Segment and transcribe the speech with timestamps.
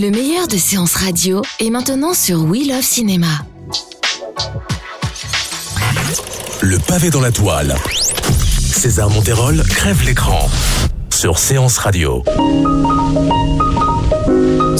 [0.00, 3.26] Le meilleur de séances radio est maintenant sur We Love Cinéma.
[6.62, 7.76] Le pavé dans la toile.
[8.58, 10.48] César Monterol crève l'écran
[11.10, 12.24] sur Séance Radio.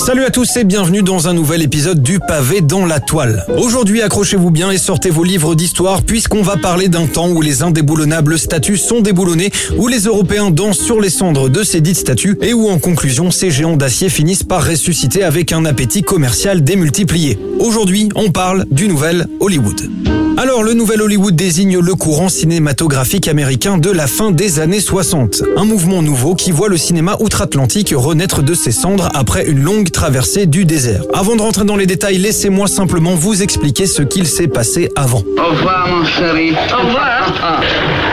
[0.00, 3.45] Salut à tous et bienvenue dans un nouvel épisode du pavé dans la toile.
[3.59, 7.62] Aujourd'hui, accrochez-vous bien et sortez vos livres d'histoire puisqu'on va parler d'un temps où les
[7.62, 12.38] indéboulonnables statues sont déboulonnés, où les Européens dansent sur les cendres de ces dites statues
[12.40, 17.38] et où en conclusion, ces géants d'acier finissent par ressusciter avec un appétit commercial démultiplié.
[17.59, 20.29] Aujourd'hui, on parle du nouvel Hollywood.
[20.36, 25.42] Alors, le nouvel Hollywood désigne le courant cinématographique américain de la fin des années 60.
[25.56, 29.90] Un mouvement nouveau qui voit le cinéma outre-Atlantique renaître de ses cendres après une longue
[29.90, 31.02] traversée du désert.
[31.12, 35.22] Avant de rentrer dans les détails, laissez-moi simplement vous expliquer ce qu'il s'est passé avant.
[35.38, 36.52] Au revoir, mon chéri.
[36.72, 37.60] Au revoir.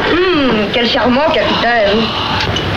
[0.09, 1.97] Hmm, quel charmant capitaine.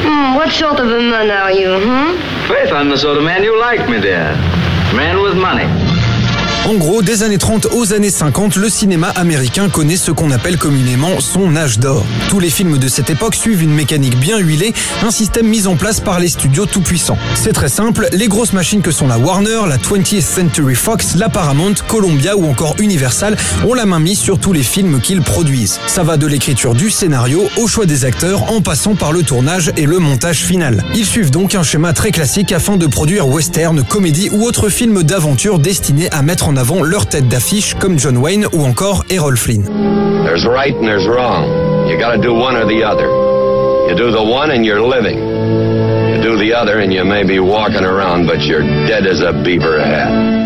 [0.04, 2.16] Hmm, what sort of a man are you, hmm?
[2.48, 4.34] Faith, I'm the sort of man you like, me dear.
[4.97, 5.66] Man with money.
[6.66, 10.58] En gros, des années 30 aux années 50, le cinéma américain connaît ce qu'on appelle
[10.58, 12.05] communément son âge d'or.
[12.28, 15.77] Tous les films de cette époque suivent une mécanique bien huilée, un système mis en
[15.77, 17.16] place par les studios tout-puissants.
[17.34, 21.31] C'est très simple, les grosses machines que sont la Warner, la 20th Century Fox, la
[21.31, 25.81] Paramount, Columbia ou encore Universal ont la main mise sur tous les films qu'ils produisent.
[25.86, 29.72] Ça va de l'écriture du scénario au choix des acteurs en passant par le tournage
[29.77, 30.84] et le montage final.
[30.94, 35.03] Ils suivent donc un schéma très classique afin de produire western, comédie ou autres films
[35.03, 39.38] d'aventure destinés à mettre en avant leur tête d'affiche comme John Wayne ou encore Errol
[39.38, 39.65] Flynn.
[40.25, 41.88] There's right and there's wrong.
[41.88, 43.09] You gotta do one or the other.
[43.88, 45.16] You do the one and you're living.
[45.16, 49.32] You do the other and you may be walking around, but you're dead as a
[49.43, 50.40] beaver head.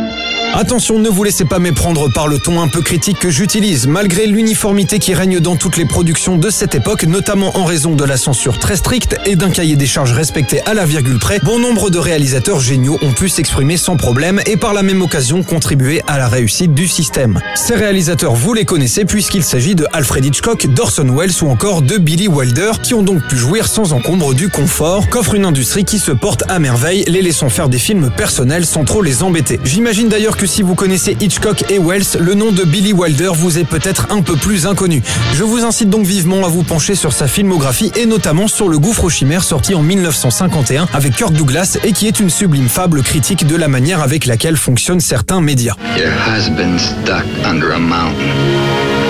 [0.56, 3.88] Attention, ne vous laissez pas méprendre par le ton un peu critique que j'utilise.
[3.88, 8.04] Malgré l'uniformité qui règne dans toutes les productions de cette époque, notamment en raison de
[8.04, 11.58] la censure très stricte et d'un cahier des charges respecté à la virgule près, bon
[11.58, 16.02] nombre de réalisateurs géniaux ont pu s'exprimer sans problème et par la même occasion contribuer
[16.06, 17.40] à la réussite du système.
[17.56, 21.98] Ces réalisateurs, vous les connaissez puisqu'il s'agit de Alfred Hitchcock, d'Orson Welles ou encore de
[21.98, 25.98] Billy Wilder, qui ont donc pu jouir sans encombre du confort qu'offre une industrie qui
[25.98, 29.58] se porte à merveille, les laissant faire des films personnels sans trop les embêter.
[29.64, 33.58] J'imagine d'ailleurs que si vous connaissez Hitchcock et Wells, le nom de Billy Wilder vous
[33.58, 35.02] est peut-être un peu plus inconnu.
[35.34, 38.78] Je vous incite donc vivement à vous pencher sur sa filmographie et notamment sur Le
[38.78, 43.02] Gouffre aux Chimères sorti en 1951 avec Kirk Douglas et qui est une sublime fable
[43.02, 45.76] critique de la manière avec laquelle fonctionnent certains médias.
[45.96, 48.14] Your husband's stuck under a mountain.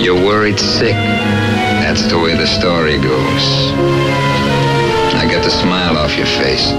[0.02, 0.94] You're worried sick.
[1.82, 3.72] That's the way the story goes.
[5.14, 6.72] I got the smile off your face.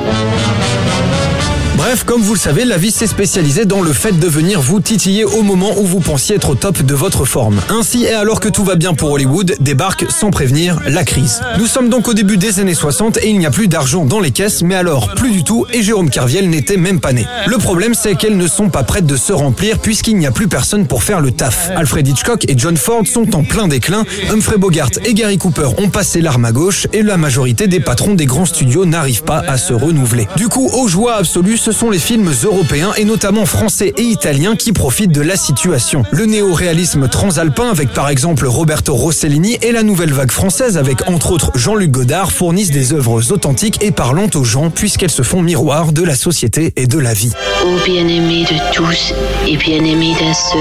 [1.77, 4.79] Bref, comme vous le savez, la vie s'est spécialisée dans le fait de venir vous
[4.79, 7.59] titiller au moment où vous pensiez être au top de votre forme.
[7.69, 11.41] Ainsi, et alors que tout va bien pour Hollywood, débarque sans prévenir la crise.
[11.57, 14.21] Nous sommes donc au début des années 60 et il n'y a plus d'argent dans
[14.21, 17.25] les caisses, mais alors plus du tout et Jérôme Carviel n'était même pas né.
[17.45, 20.47] Le problème c'est qu'elles ne sont pas prêtes de se remplir puisqu'il n'y a plus
[20.47, 21.71] personne pour faire le taf.
[21.75, 25.89] Alfred Hitchcock et John Ford sont en plein déclin, Humphrey Bogart et Gary Cooper ont
[25.89, 29.57] passé l'arme à gauche et la majorité des patrons des grands studios n'arrivent pas à
[29.57, 30.27] se renouveler.
[30.37, 34.55] Du coup, aux joies absolues, ce sont les films européens et notamment français et italiens
[34.55, 36.03] qui profitent de la situation.
[36.11, 41.31] Le néo-réalisme transalpin avec par exemple Roberto Rossellini et la nouvelle vague française avec entre
[41.31, 45.91] autres Jean-Luc Godard fournissent des œuvres authentiques et parlantes aux gens puisqu'elles se font miroir
[45.91, 47.31] de la société et de la vie.
[47.63, 49.15] Ô bien-aimé de tous
[49.47, 50.59] et bien-aimé d'un seul,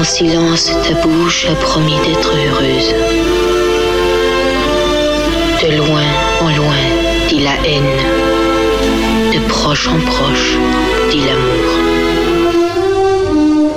[0.00, 2.94] en silence ta bouche a promis d'être heureuse.
[5.62, 6.02] De loin
[6.40, 6.74] en loin
[7.28, 8.25] dit la haine,
[9.66, 10.56] proche en proche
[11.10, 11.75] dit l'amour.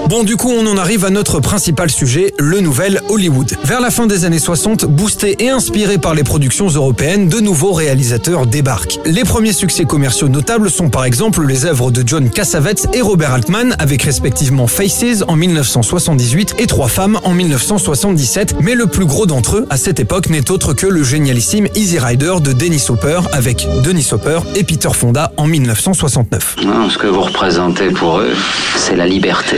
[0.09, 3.55] Bon, du coup, on en arrive à notre principal sujet, le nouvel Hollywood.
[3.63, 7.73] Vers la fin des années 60, boosté et inspiré par les productions européennes, de nouveaux
[7.73, 8.97] réalisateurs débarquent.
[9.05, 13.33] Les premiers succès commerciaux notables sont par exemple les œuvres de John Cassavetes et Robert
[13.33, 19.27] Altman, avec respectivement Faces en 1978 et Trois femmes en 1977, mais le plus gros
[19.27, 23.19] d'entre eux, à cette époque, n'est autre que le génialissime Easy Rider de Dennis Hopper,
[23.31, 26.55] avec Denis Hopper et Peter Fonda en 1969.
[26.65, 28.33] Non, ce que vous représentez pour eux,
[28.75, 29.57] c'est la liberté.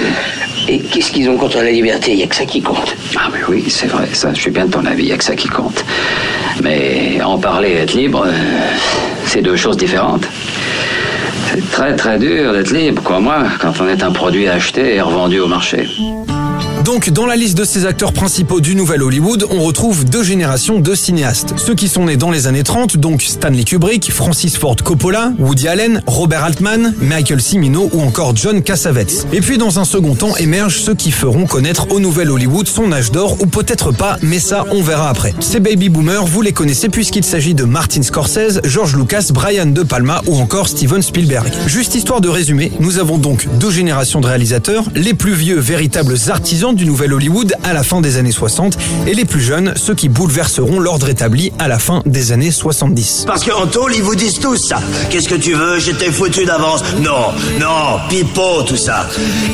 [0.68, 2.12] Et qu'est-ce qu'ils ont contre la liberté?
[2.12, 2.96] Il n'y a que ça qui compte.
[3.16, 5.18] Ah mais oui, c'est vrai, ça, je suis bien de ton avis, il n'y a
[5.18, 5.84] que ça qui compte.
[6.64, 8.32] Mais en parler et être libre, euh,
[9.26, 10.26] c'est deux choses différentes.
[11.50, 15.02] C'est très très dur d'être libre, quoi moi, quand on est un produit acheté et
[15.02, 15.88] revendu au marché.
[16.84, 20.80] Donc, dans la liste de ces acteurs principaux du Nouvel Hollywood, on retrouve deux générations
[20.80, 21.54] de cinéastes.
[21.58, 25.68] Ceux qui sont nés dans les années 30, donc Stanley Kubrick, Francis Ford Coppola, Woody
[25.68, 29.28] Allen, Robert Altman, Michael Cimino ou encore John Cassavetes.
[29.32, 32.92] Et puis, dans un second temps, émergent ceux qui feront connaître au Nouvel Hollywood son
[32.92, 35.36] âge d'or ou peut-être pas, mais ça, on verra après.
[35.40, 39.84] Ces baby boomers, vous les connaissez puisqu'il s'agit de Martin Scorsese, George Lucas, Brian De
[39.84, 41.52] Palma ou encore Steven Spielberg.
[41.68, 46.16] Juste histoire de résumer, nous avons donc deux générations de réalisateurs, les plus vieux véritables
[46.30, 48.78] artisans du Nouvel Hollywood à la fin des années 60
[49.08, 53.26] et les plus jeunes, ceux qui bouleverseront l'ordre établi à la fin des années 70.
[53.28, 54.80] Parce qu'en tôle, ils vous disent tous ça.
[55.10, 55.80] Qu'est-ce que tu veux?
[55.80, 56.84] J'étais foutu d'avance.
[57.02, 59.08] Non, non, pipeau, tout ça.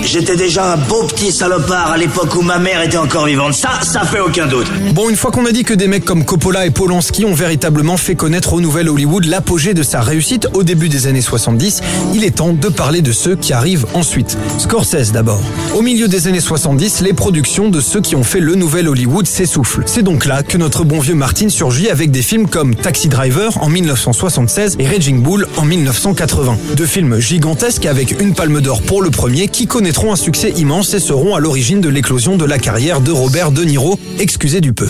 [0.03, 3.53] J'étais déjà un beau petit salopard à l'époque où ma mère était encore vivante.
[3.53, 4.67] Ça, ça fait aucun doute.
[4.93, 7.97] Bon, une fois qu'on a dit que des mecs comme Coppola et Polanski ont véritablement
[7.97, 11.81] fait connaître au Nouvel Hollywood l'apogée de sa réussite au début des années 70,
[12.13, 14.37] il est temps de parler de ceux qui arrivent ensuite.
[14.57, 15.41] Scorsese d'abord.
[15.75, 19.25] Au milieu des années 70, les productions de ceux qui ont fait le nouvel Hollywood
[19.25, 19.83] s'essoufflent.
[19.85, 23.63] C'est donc là que notre bon vieux Martin surgit avec des films comme Taxi Driver
[23.63, 26.57] en 1976 et Raging Bull en 1980.
[26.75, 30.93] Deux films gigantesques avec une palme d'or pour le premier qui connaîtront un succès immense
[30.95, 34.73] et seront à l'origine de l'éclosion de la carrière de Robert De Niro, excusez du
[34.73, 34.89] peu.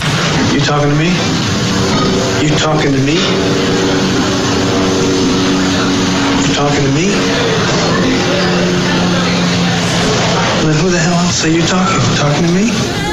[10.68, 11.98] Then who the hell else are you talking?
[12.16, 13.07] Talking to me?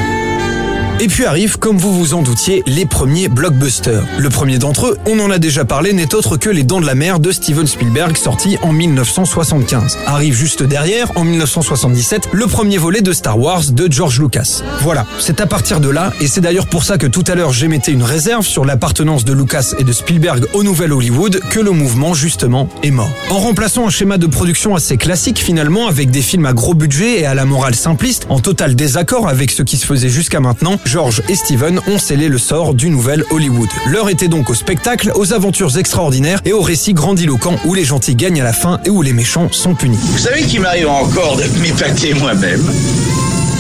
[1.02, 4.02] Et puis arrivent, comme vous vous en doutiez, les premiers blockbusters.
[4.18, 6.86] Le premier d'entre eux, on en a déjà parlé, n'est autre que Les Dents de
[6.86, 9.98] la Mer de Steven Spielberg, sorti en 1975.
[10.06, 14.62] Arrive juste derrière, en 1977, le premier volet de Star Wars de George Lucas.
[14.84, 17.52] Voilà, c'est à partir de là, et c'est d'ailleurs pour ça que tout à l'heure
[17.52, 21.72] j'émettais une réserve sur l'appartenance de Lucas et de Spielberg au nouvel Hollywood, que le
[21.72, 23.12] mouvement justement est mort.
[23.30, 27.20] En remplaçant un schéma de production assez classique finalement, avec des films à gros budget
[27.20, 30.80] et à la morale simpliste, en total désaccord avec ce qui se faisait jusqu'à maintenant,
[30.86, 33.70] George et Steven ont scellé le sort du nouvel Hollywood.
[33.88, 38.16] L'heure était donc au spectacle, aux aventures extraordinaires et aux récits grandiloquents où les gentils
[38.16, 39.98] gagnent à la fin et où les méchants sont punis.
[40.02, 42.64] Vous savez qu'il m'arrive encore de m'épater moi-même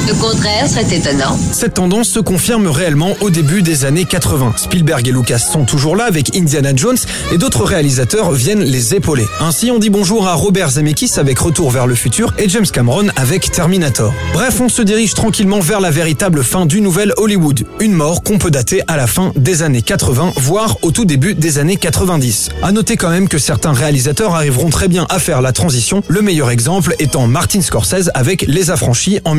[0.07, 1.35] Le contraire serait étonnant.
[1.51, 4.53] Cette tendance se confirme réellement au début des années 80.
[4.55, 6.97] Spielberg et Lucas sont toujours là avec Indiana Jones
[7.31, 9.25] et d'autres réalisateurs viennent les épauler.
[9.39, 13.07] Ainsi, on dit bonjour à Robert Zemeckis avec Retour vers le futur et James Cameron
[13.15, 14.13] avec Terminator.
[14.33, 17.65] Bref, on se dirige tranquillement vers la véritable fin du nouvel Hollywood.
[17.79, 21.33] Une mort qu'on peut dater à la fin des années 80, voire au tout début
[21.33, 22.49] des années 90.
[22.61, 26.21] À noter quand même que certains réalisateurs arriveront très bien à faire la transition, le
[26.21, 29.33] meilleur exemple étant Martin Scorsese avec Les Affranchis en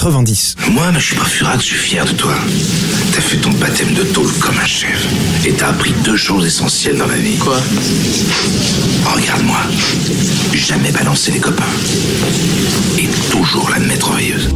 [0.00, 0.56] 1990.
[0.70, 2.34] Moi, je suis pas furax, je suis fier de toi.
[3.12, 5.06] T'as fait ton baptême de tôle comme un chef.
[5.44, 7.36] Et t'as appris deux choses essentielles dans la vie.
[7.36, 7.58] Quoi?
[9.04, 9.58] Regarde-moi.
[10.54, 11.64] Jamais balancer les copains.
[12.98, 14.48] Et toujours la merveilleuse.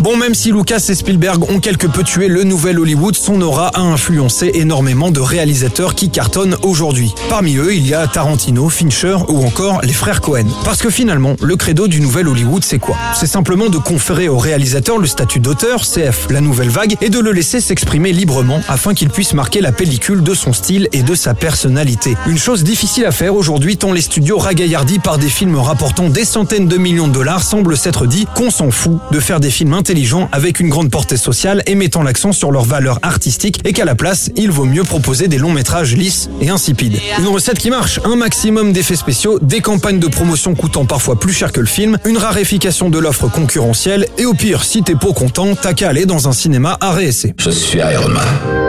[0.00, 3.68] Bon, même si Lucas et Spielberg ont quelque peu tué le nouvel Hollywood, son aura
[3.74, 7.12] a influencé énormément de réalisateurs qui cartonnent aujourd'hui.
[7.28, 10.46] Parmi eux, il y a Tarantino, Fincher ou encore les frères Cohen.
[10.64, 12.96] Parce que finalement, le credo du nouvel Hollywood, c'est quoi?
[13.12, 17.18] C'est simplement de conférer au réalisateur le statut d'auteur, CF, la nouvelle vague, et de
[17.18, 21.16] le laisser s'exprimer librement afin qu'il puisse marquer la pellicule de son style et de
[21.16, 22.16] sa personnalité.
[22.28, 26.24] Une chose difficile à faire aujourd'hui tant les studios ragaillardis par des films rapportant des
[26.24, 29.72] centaines de millions de dollars semblent s'être dit qu'on s'en fout de faire des films
[29.88, 33.86] intelligents avec une grande portée sociale et mettant l'accent sur leurs valeurs artistiques et qu'à
[33.86, 36.98] la place, il vaut mieux proposer des longs métrages lisses et insipides.
[37.18, 41.32] Une recette qui marche, un maximum d'effets spéciaux, des campagnes de promotion coûtant parfois plus
[41.32, 45.14] cher que le film, une raréfication de l'offre concurrentielle et au pire, si t'es pas
[45.14, 47.34] content, t'as qu'à aller dans un cinéma à réessayer.
[47.38, 48.67] Je suis Iron Man.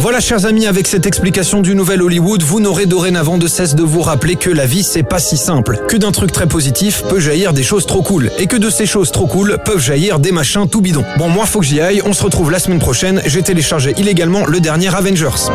[0.00, 3.82] Voilà chers amis, avec cette explication du nouvel Hollywood, vous n'aurez dorénavant de cesse de
[3.82, 7.20] vous rappeler que la vie c'est pas si simple, que d'un truc très positif peut
[7.20, 10.32] jaillir des choses trop cool, et que de ces choses trop cool peuvent jaillir des
[10.32, 11.04] machins tout bidons.
[11.18, 14.46] Bon moi faut que j'y aille, on se retrouve la semaine prochaine, j'ai téléchargé illégalement
[14.46, 15.50] le dernier Avengers.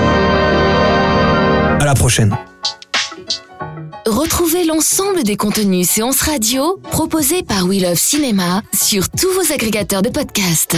[1.80, 2.38] À la prochaine.
[4.06, 10.04] Retrouvez l'ensemble des contenus séances radio proposés par We Love Cinéma sur tous vos agrégateurs
[10.04, 10.78] de podcasts.